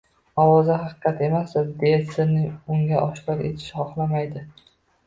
[0.43, 2.43] “Ovoza haqiqat emasdur”, deya sirni
[2.79, 4.49] unga oshkor etishni xohlamaydi.